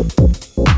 The 0.00 0.22
energy. 0.22 0.69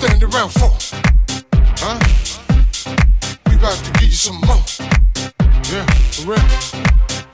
Standing 0.00 0.32
around 0.32 0.48
for? 0.48 0.72
Huh? 1.76 2.00
We 3.48 3.56
about 3.56 3.76
to 3.84 3.92
give 4.00 4.08
you 4.08 4.16
some 4.16 4.40
more. 4.40 4.56
Yeah, 5.68 5.84
for 6.16 6.32
real. 6.32 6.40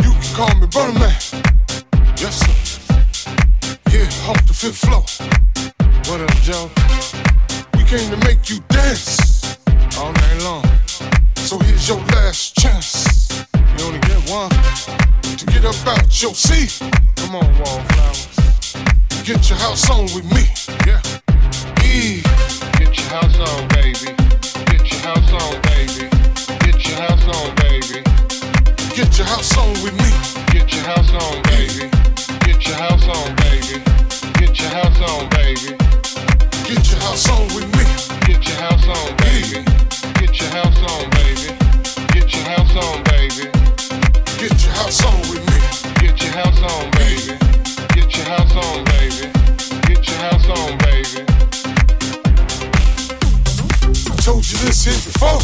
You 0.03 0.11
can 0.11 0.35
call 0.35 0.53
me 0.57 0.67
Burner 0.67 0.99
Man. 0.99 1.15
Yes, 2.19 2.43
sir. 2.43 2.55
Yeah, 3.93 4.29
off 4.29 4.45
the 4.49 4.53
fifth 4.53 4.79
floor. 4.79 5.05
What 6.11 6.21
up, 6.23 6.35
Joe? 6.43 6.69
We 7.79 7.85
came 7.85 8.11
to 8.11 8.17
make 8.27 8.51
you 8.51 8.59
dance 8.67 9.59
all 9.97 10.13
night 10.13 10.43
long. 10.43 10.65
So 11.37 11.61
here's 11.61 11.89
your 11.89 11.99
last 12.19 12.57
chance. 12.57 13.47
You 13.79 13.85
only 13.85 14.01
get 14.01 14.29
one 14.29 14.51
to 14.51 15.47
get 15.47 15.65
up 15.65 15.87
out 15.87 16.21
your 16.21 16.35
seat. 16.35 16.83
Come 17.15 17.37
on, 17.37 17.47
wallflowers. 17.61 18.27
Get 19.23 19.49
your 19.51 19.59
house 19.61 19.89
on 19.89 20.07
with 20.07 20.25
me. 20.35 20.49
Yeah. 20.85 21.01
E. 21.85 22.26
Get 49.87 50.09
your 50.09 50.17
house 50.17 50.49
on, 50.49 50.79
baby. 50.79 51.46
Told 54.27 54.51
you 54.51 54.59
this 54.59 54.85
here 54.85 55.03
before. 55.07 55.39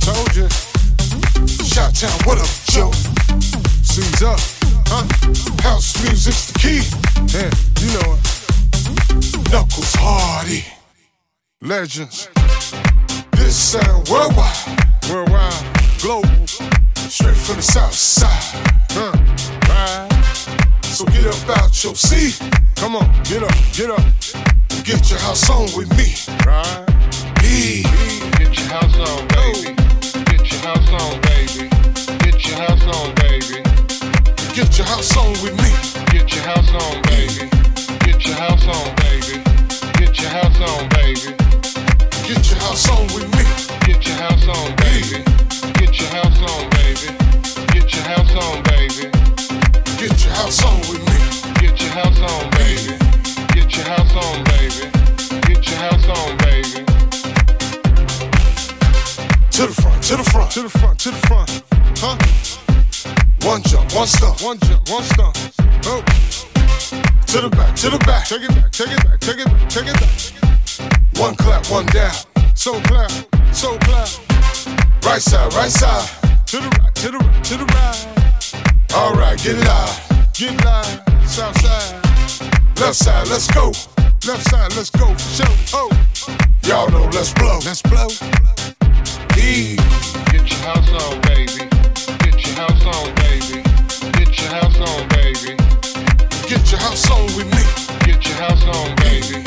Told 0.00 0.34
you. 0.34 0.48
Shot 1.62 1.94
Town, 1.94 2.18
what 2.24 2.38
up, 2.38 2.48
Joe? 2.72 2.90
Sue's 3.82 4.22
up, 4.22 4.40
huh? 4.88 5.04
House 5.60 6.02
music's 6.02 6.46
the 6.46 6.58
key. 6.58 6.80
Yeah, 7.36 7.52
you 7.82 7.92
know 7.92 8.16
it. 8.16 9.52
Knuckles 9.52 9.92
Hardy. 9.96 10.64
Legends. 11.60 12.30
This 13.32 13.54
sound 13.54 14.08
worldwide. 14.08 14.56
Worldwide. 15.10 15.52
Global. 16.00 16.46
Straight 16.96 17.36
from 17.36 17.56
the 17.56 17.62
south 17.62 17.92
side. 17.92 18.42
Huh? 18.92 19.12
Right. 19.68 20.08
So 20.86 21.04
get 21.04 21.26
up 21.26 21.58
out 21.58 21.84
your 21.84 21.94
seat. 21.94 22.40
Come 22.74 22.96
on, 22.96 23.12
get 23.24 23.42
up, 23.42 23.54
get 23.74 23.90
up. 23.90 24.00
Get 24.82 25.10
your 25.10 25.18
house 25.18 25.50
on 25.50 25.68
with 25.76 25.90
me. 25.98 26.14
Right. 26.46 26.91
Get 27.52 28.56
your 28.56 28.66
house 28.68 28.96
on, 28.96 29.28
baby. 29.28 29.74
Get 30.24 30.50
your 30.50 30.60
house 30.62 30.88
on, 30.88 31.20
baby. 31.20 31.68
Get 32.24 32.48
your 32.48 32.56
house 32.56 32.82
on, 32.86 33.14
baby. 33.16 33.62
Get 34.54 34.78
your 34.78 34.86
house 34.86 35.16
on 35.18 35.32
with 35.42 35.54
me. 35.60 35.68
Get 36.12 36.34
your 36.34 36.44
house 36.44 36.70
on, 36.70 37.02
baby. 37.02 37.50
Get 38.06 38.24
your 38.26 38.36
house 38.36 38.66
on, 38.66 38.94
baby. 38.96 39.42
Get 39.98 40.18
your 40.18 40.30
house 40.30 40.60
on, 40.62 40.88
baby. 40.88 41.36
Get 42.26 42.50
your 42.50 42.58
house 42.58 42.88
on 42.88 43.06
with 43.08 43.28
me. 43.36 43.44
Get 43.86 44.06
your 44.06 44.16
house 44.16 44.48
on, 44.48 44.74
baby. 44.76 45.51
One 64.02 64.08
stop, 64.08 64.42
one 64.42 64.58
jump, 64.58 64.90
one 64.90 65.04
stop. 65.04 65.36
Oh. 65.86 66.02
To 67.28 67.40
the 67.40 67.48
back, 67.50 67.76
to 67.76 67.88
the 67.88 67.98
back. 67.98 68.26
Take 68.26 68.42
it 68.42 68.48
back, 68.48 68.72
take 68.72 68.90
it 68.90 69.04
back, 69.04 69.20
take 69.20 69.38
it 69.38 69.46
back, 69.46 69.68
take 69.70 69.86
it 69.86 69.94
back. 69.94 71.20
One 71.20 71.36
clap, 71.36 71.64
one 71.70 71.86
down. 71.86 72.10
So 72.56 72.80
clap, 72.80 73.12
so 73.54 73.78
clap. 73.78 74.08
Right 75.06 75.22
side, 75.22 75.54
right 75.54 75.70
side. 75.70 76.08
To 76.46 76.56
the 76.58 76.68
right, 76.80 76.92
to 76.96 77.10
the 77.12 77.18
right, 77.18 77.44
to 77.44 77.56
the 77.58 77.64
right. 77.64 78.92
All 78.92 79.14
right, 79.14 79.38
get 79.38 79.58
live, 79.58 80.34
get 80.34 80.64
live. 80.64 81.28
South 81.30 81.56
side, 81.60 81.94
left 82.80 82.96
side, 82.96 83.28
let's 83.28 83.46
go. 83.54 83.66
Left 84.26 84.42
side, 84.50 84.74
let's 84.74 84.90
go 84.90 85.14
for 85.14 85.30
sure. 85.30 85.56
Oh, 85.74 85.90
y'all 86.64 86.90
know, 86.90 87.04
let's 87.12 87.32
blow, 87.34 87.60
let's 87.64 87.82
blow. 87.82 88.08
E. 89.38 89.76
Get 90.32 90.50
your 90.50 90.58
house 90.66 90.90
on, 90.90 91.20
baby. 91.20 91.70
Get 92.18 92.44
your 92.44 92.56
house 92.56 92.84
on, 92.84 93.14
baby 93.14 93.71
on, 94.82 95.08
baby. 95.08 95.56
Get 96.48 96.70
your 96.70 96.80
house 96.80 97.10
on 97.10 97.24
with 97.36 97.46
me. 97.46 97.62
Get 98.04 98.26
your 98.26 98.36
house 98.36 98.64
on, 98.66 98.94
baby. 98.96 99.42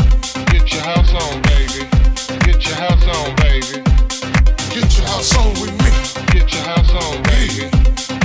Get 0.51 0.72
your 0.72 0.82
house 0.82 1.13
on, 1.13 1.42
baby. 1.42 1.88
Get 2.46 2.65
your 2.65 2.75
house 2.75 3.08
on, 3.08 3.36
baby. 3.36 3.84
Get 4.74 4.98
your 4.98 5.08
house 5.08 5.36
on 5.36 5.54
with 5.60 5.75
me. 5.84 5.92
Get 6.32 6.51
your 6.54 6.63
house 6.63 6.92
on, 6.92 7.24
baby. 7.24 7.70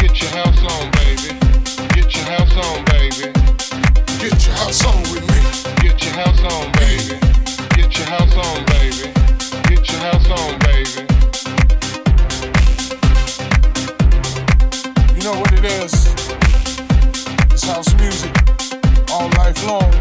Get 0.01 0.21
your 0.21 0.31
house 0.31 0.63
on, 0.71 0.91
baby. 0.93 1.31
Get 1.95 2.15
your 2.15 2.25
house 2.25 2.57
on, 2.57 2.85
baby. 2.85 3.33
Get 4.21 4.47
your 4.47 4.55
house 4.55 4.85
on 4.87 5.03
with 5.11 5.25
me. 5.31 5.41
Get 5.83 6.05
your 6.05 6.15
house 6.15 6.45
on, 6.53 6.73
baby. 6.73 7.19
Get 7.77 7.99
your 7.99 8.07
house 8.07 8.37
on, 8.37 8.65
baby. 8.67 9.13
Get 9.69 9.91
your 9.91 10.01
house 10.01 10.31
on, 10.31 10.59
baby. 10.61 11.07
You 15.17 15.23
know 15.25 15.39
what 15.41 15.53
it 15.53 15.65
is? 15.65 16.20
house 17.71 17.95
music 18.01 18.35
all 19.13 19.29
life 19.39 19.65
long. 19.65 19.93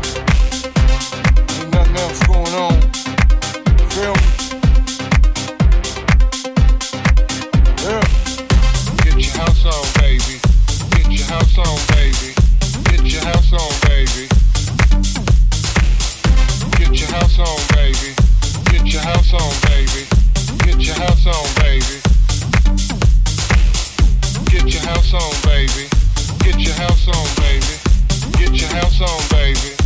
Ain't 1.54 1.70
nothing 1.72 1.98
else 1.98 2.20
going 2.26 2.56
on. 2.66 2.82
Feel 3.94 4.16
me? 4.18 4.30
Yeah. 7.86 8.06
Get 9.04 9.18
your 9.22 9.36
house 9.38 9.66
on, 9.66 9.86
baby. 10.02 10.36
Get 10.96 11.12
your 11.12 11.28
house 11.28 11.58
on, 11.60 11.78
baby. 11.94 12.34
Get 12.90 13.04
your 13.06 13.24
house 13.30 13.54
on, 13.54 13.72
baby. 13.88 14.28
Get 16.80 16.94
your 17.00 17.12
house 17.12 17.40
on, 17.40 17.60
baby. 17.76 18.16
Get 18.72 18.86
your 18.94 19.02
house 19.02 19.34
on, 19.34 19.54
baby. 19.70 20.02
Get 20.66 20.82
your 20.82 20.96
house 20.96 21.26
on, 21.28 21.46
baby. 21.62 22.02
Get 24.50 24.74
your 24.74 24.84
house 24.90 25.14
on, 25.14 25.42
baby. 25.44 25.99
Get 26.50 26.62
your 26.62 26.74
house 26.74 27.08
on, 27.08 27.36
baby. 27.44 28.40
Get 28.40 28.60
your 28.60 28.70
house 28.72 29.02
on, 29.02 29.30
baby. 29.30 29.79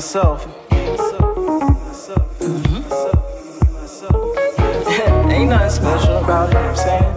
myself. 0.00 0.46
Mm-hmm. 2.40 2.80
Ain't 5.30 5.50
nothing 5.50 5.68
special 5.68 6.16
about 6.24 6.48
it, 6.48 6.54
you 6.54 6.58
know 6.58 6.70
I'm 6.70 6.76
saying? 6.76 7.14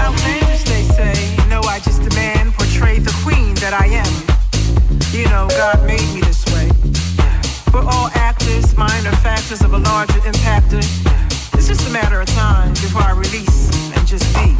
Outlandish, 0.00 0.64
they 0.64 0.84
say. 0.84 1.12
No, 1.50 1.60
I 1.60 1.80
just 1.80 2.02
the 3.04 3.12
queen 3.22 3.54
that 3.56 3.74
I 3.74 3.88
am. 3.88 4.12
You 5.12 5.26
know, 5.28 5.48
God 5.50 5.84
made 5.86 6.14
me 6.14 6.22
this 6.22 6.46
way. 6.54 6.70
We're 7.74 7.84
all 7.84 8.08
actors, 8.14 8.74
minor 8.74 9.12
factors 9.16 9.60
of 9.60 9.74
a 9.74 9.78
larger 9.78 10.20
impactor. 10.20 10.82
It's 11.52 11.68
just 11.68 11.86
a 11.86 11.90
matter 11.92 12.22
of 12.22 12.28
time 12.28 12.70
before 12.70 13.02
I 13.02 13.10
release 13.10 13.68
and 13.94 14.06
just 14.06 14.24
be. 14.34 14.56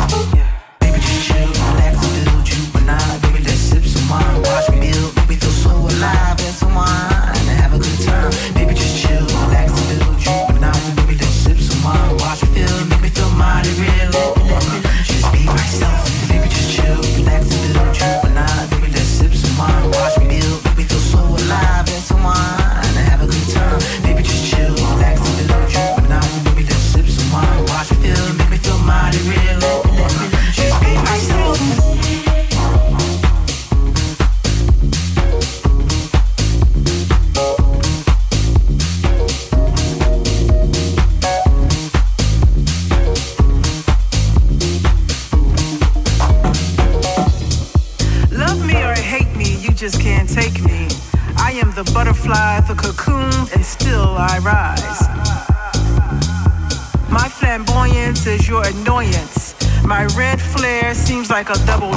like 61.42 61.58
a 61.58 61.66
double 61.66 61.91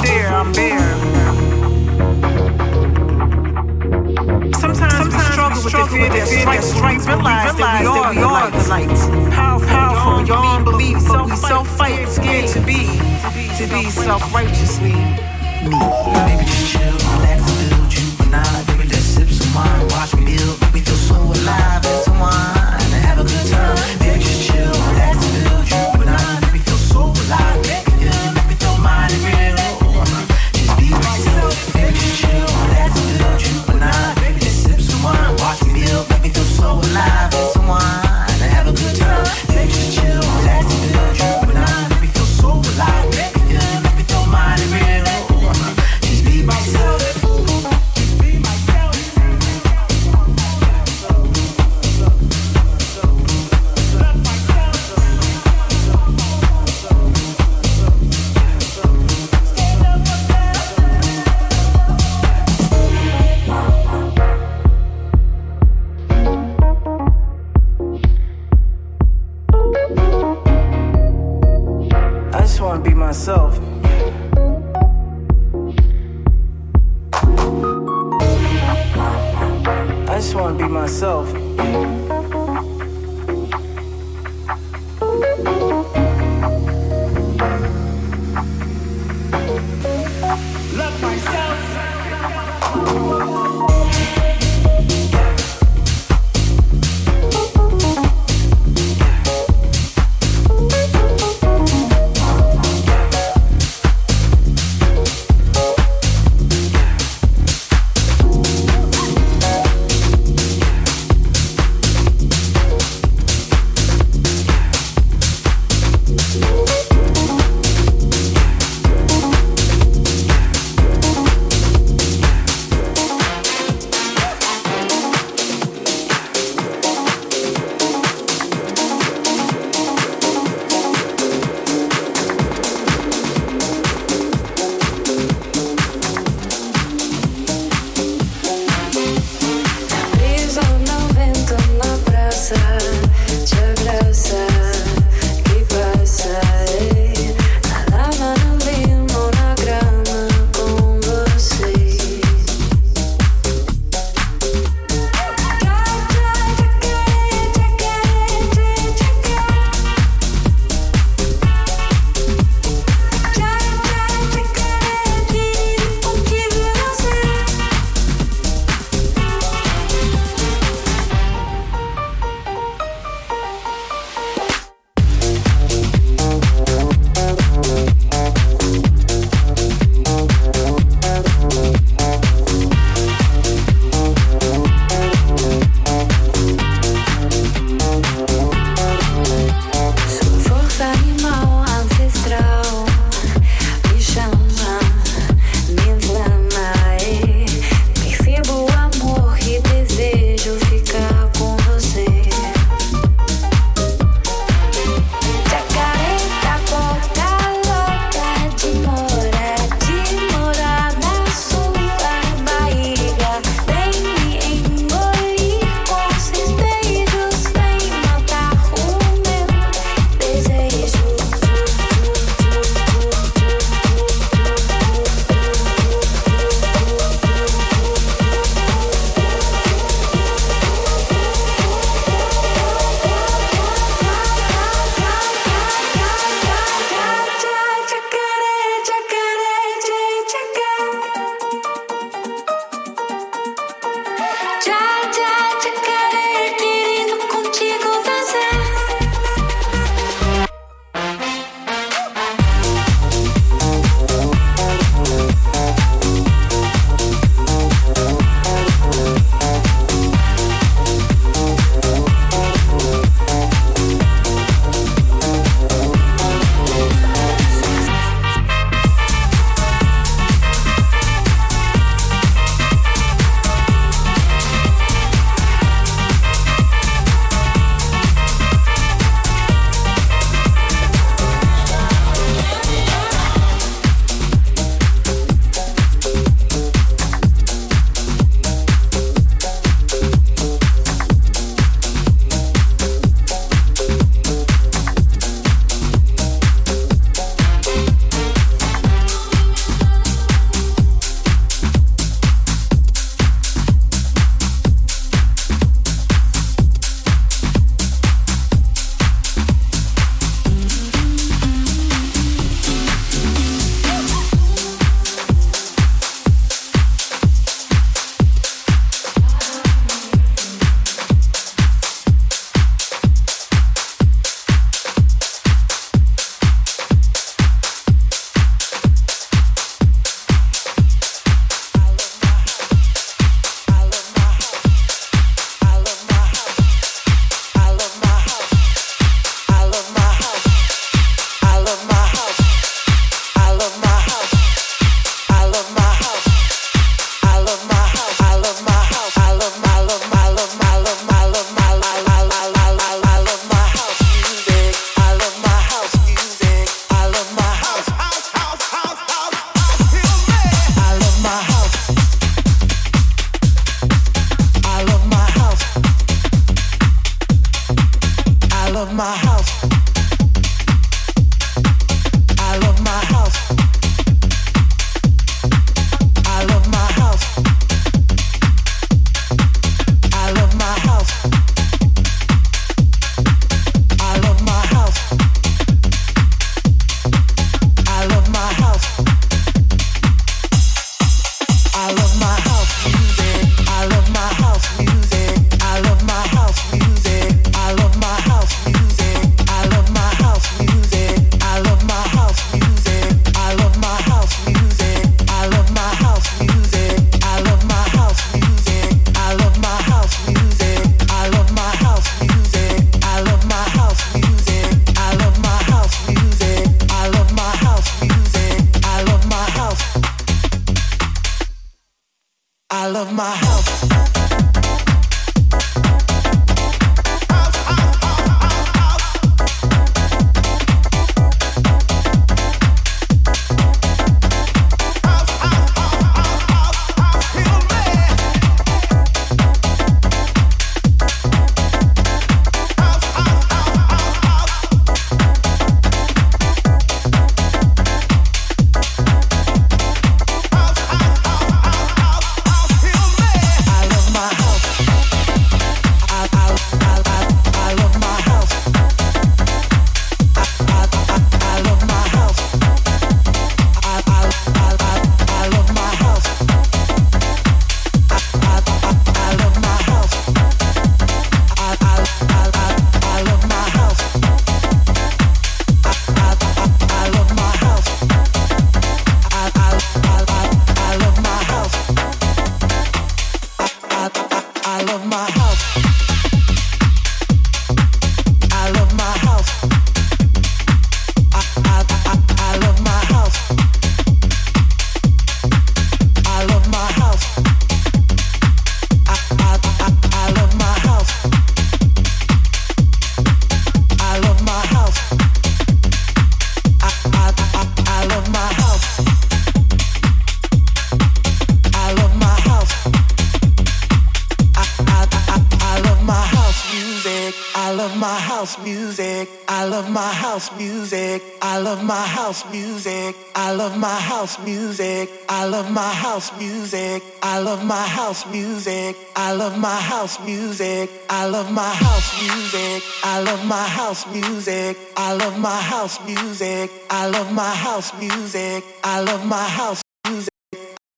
house 530.15 530.25
music. 530.25 530.89
I 531.09 531.27
love 531.27 531.51
my 531.51 531.61
house 531.63 532.21
music. 532.21 532.83
I 533.03 533.21
love 533.21 533.45
my 533.45 533.67
house 533.67 534.05
music. 534.13 534.77
I 534.95 535.13
love 535.13 535.39
my 535.39 535.61
house 535.61 535.99
music. 536.05 536.71
I 536.89 537.07
love 537.07 537.31
my 537.31 537.43
house 537.43 537.91
music. 537.99 538.63
I 538.83 539.01
love 539.01 539.25
my 539.25 539.43
house 539.43 539.81
music. 540.07 540.33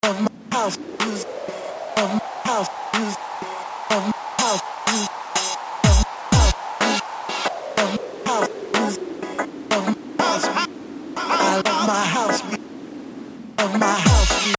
I 0.04 0.08
love 0.08 0.22
my 0.22 0.28
house 0.52 0.78
music. 1.00 1.28
Of 1.98 2.14
my 2.14 2.20
house 2.46 2.70
music. 2.94 3.18
Of 3.92 4.04
my 4.04 4.20
house 4.38 4.62
music. 4.88 5.12
I 11.18 11.62
love 11.66 11.88
my 11.88 12.04
house 12.14 12.44
music. 12.44 12.60
Of 13.58 13.80
my 13.80 13.88
house 13.88 14.46
music. 14.46 14.56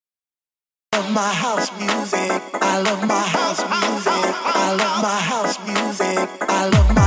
Of 0.93 1.11
my 1.13 1.33
house 1.33 1.71
music. 1.81 2.43
I 2.61 2.83
love 2.83 3.07
my 3.07 3.21
house. 3.21 3.38
I 4.69 4.75
love 4.75 5.03
my 5.03 5.21
house 5.31 5.59
music. 5.67 6.29
I 6.43 6.69
love 6.69 6.95
my 6.95 6.98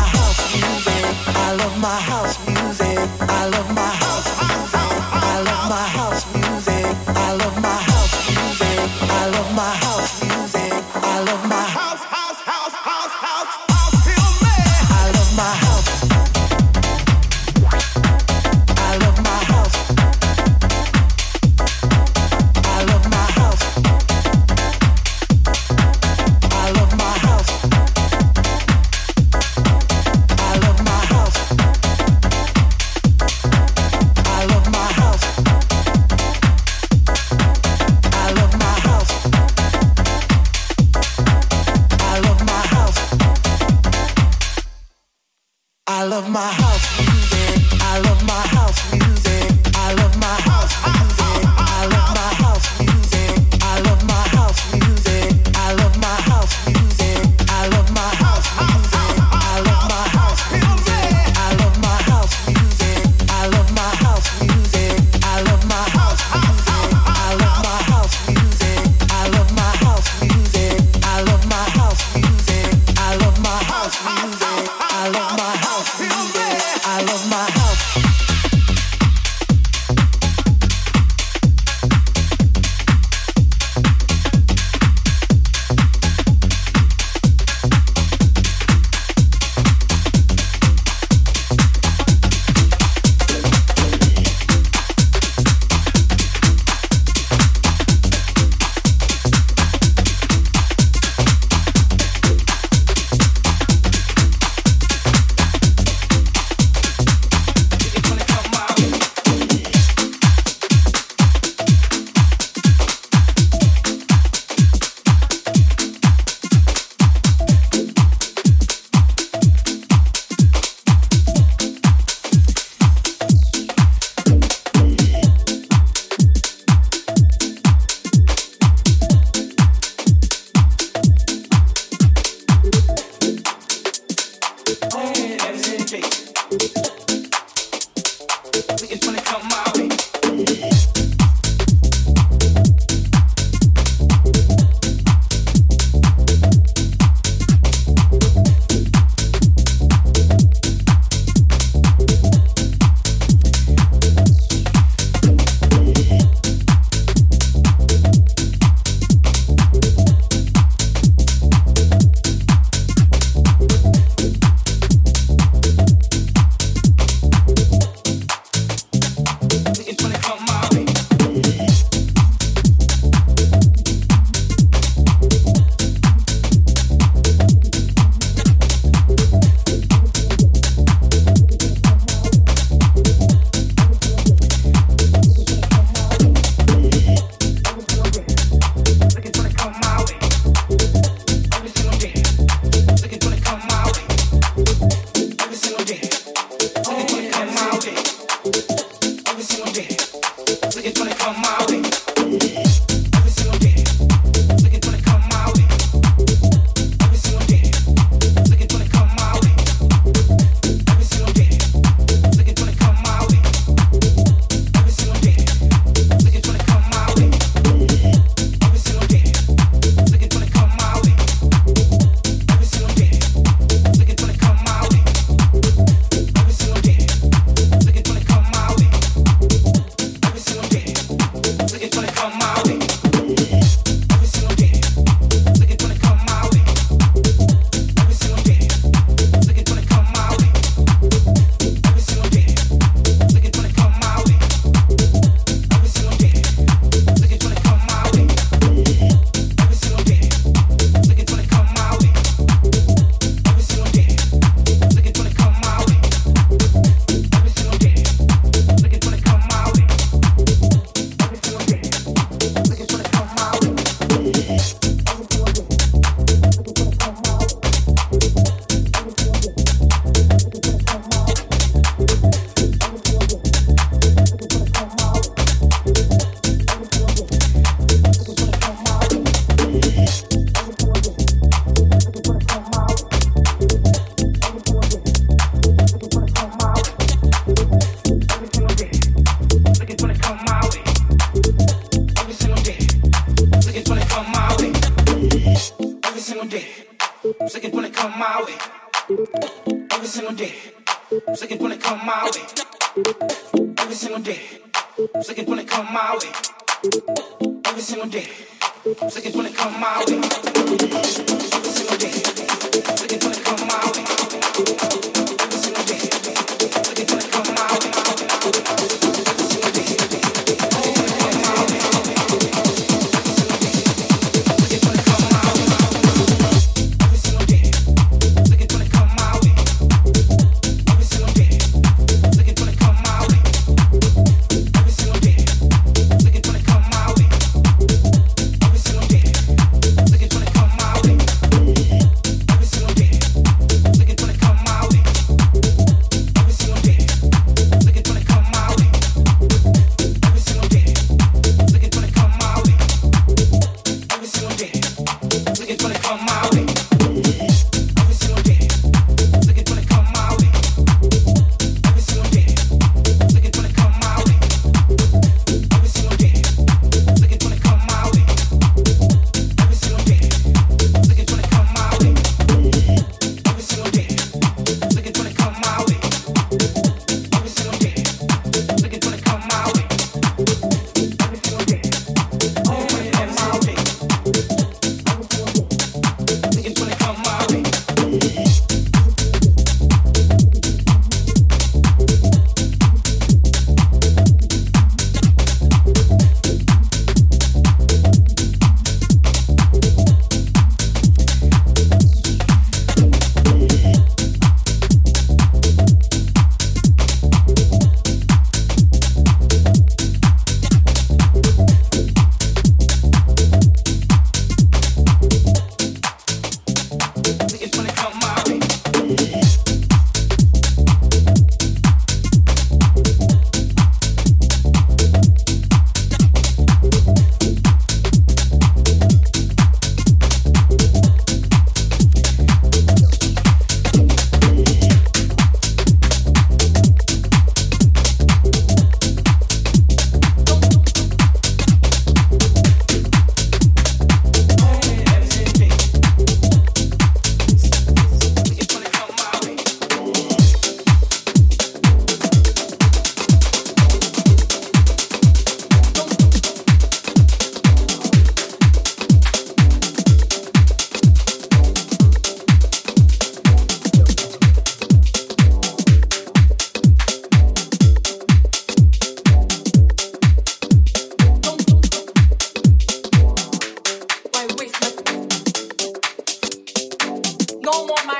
magic. 135.91 137.01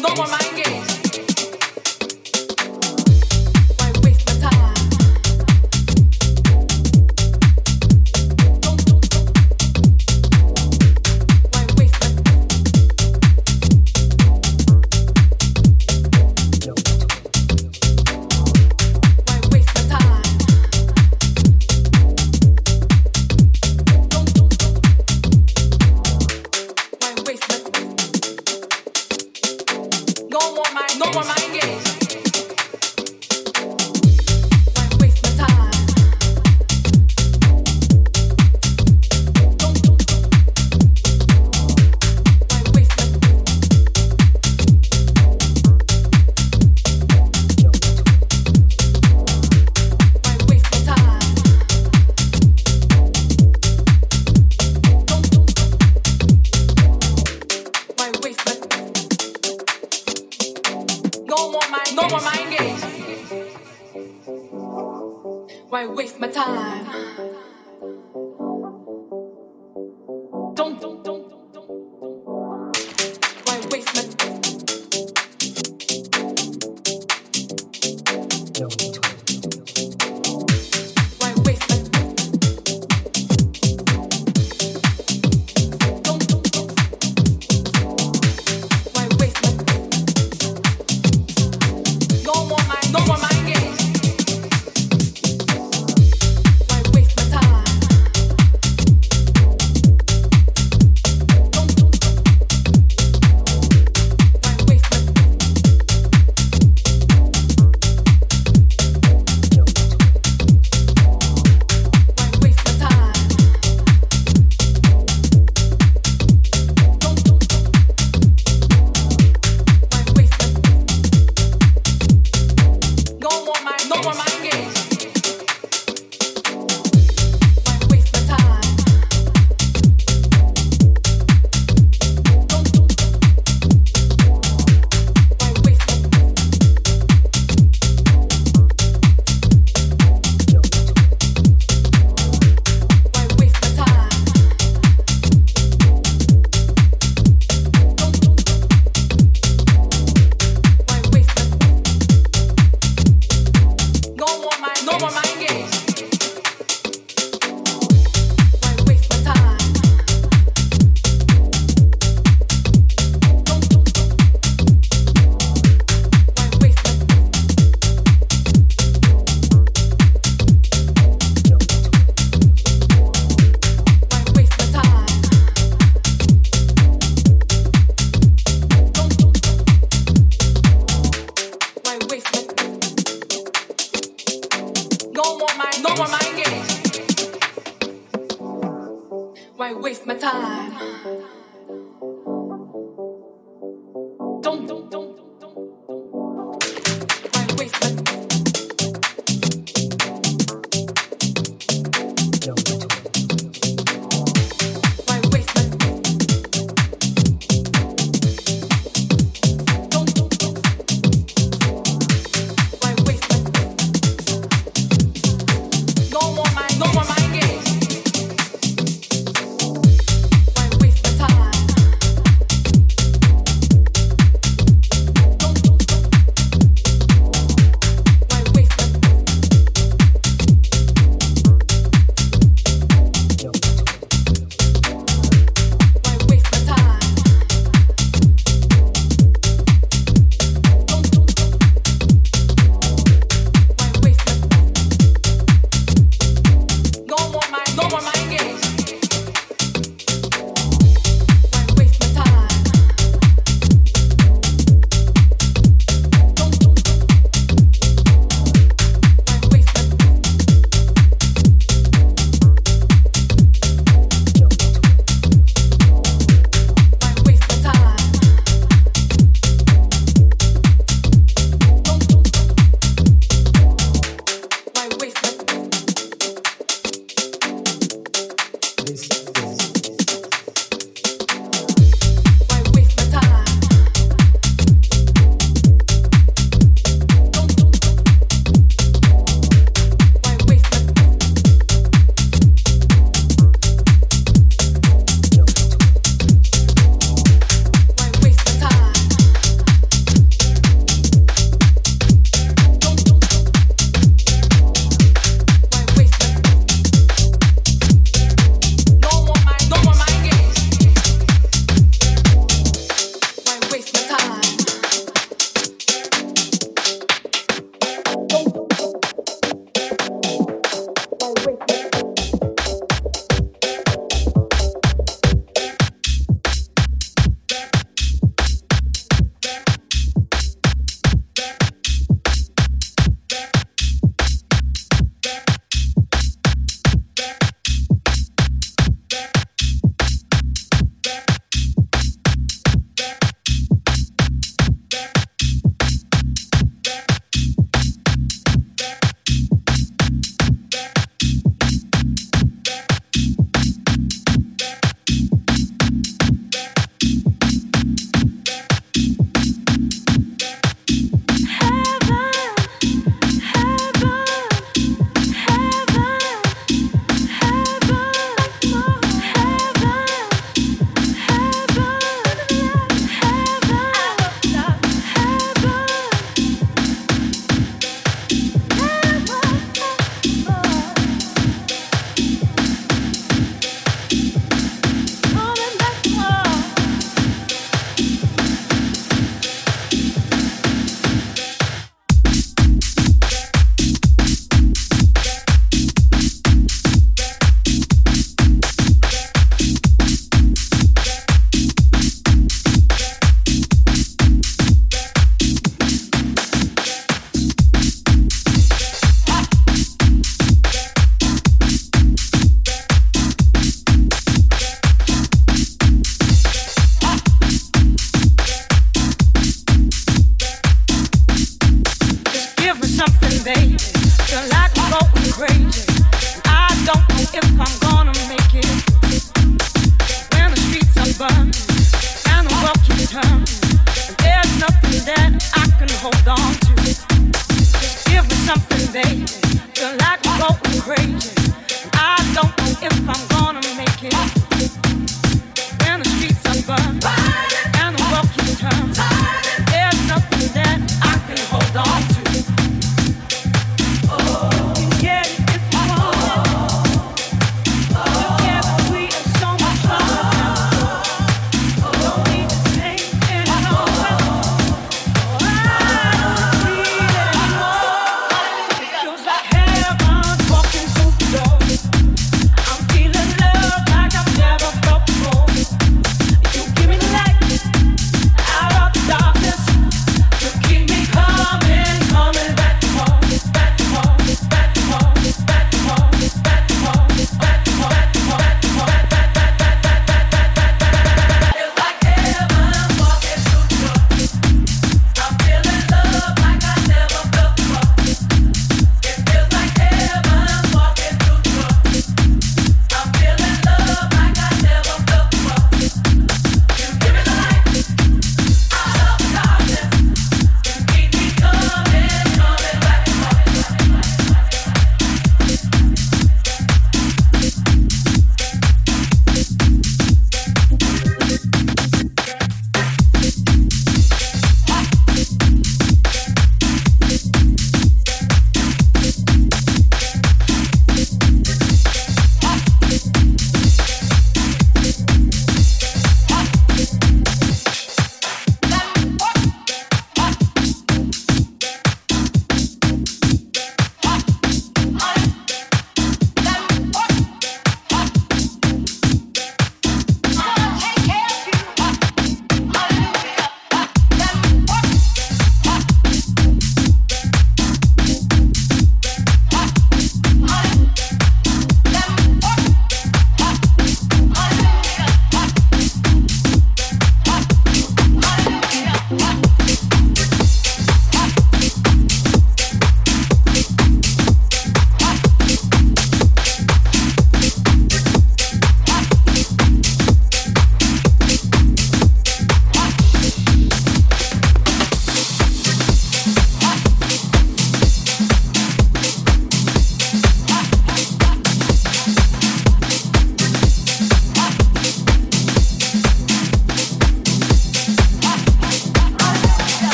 No 0.00 0.08
more 0.16 0.26
mind 0.26 0.56
games 0.56 0.91